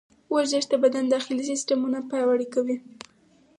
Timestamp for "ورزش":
0.33-0.63